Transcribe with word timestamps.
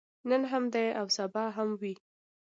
نن 0.29 0.41
هم 0.51 0.63
دی 0.75 0.87
او 0.99 1.07
سبا 1.17 1.43
به 1.47 1.53
هم 1.55 1.69
وي. 1.81 1.93